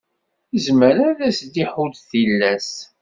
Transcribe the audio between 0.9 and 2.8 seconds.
ad s-d-iḥudd tilas.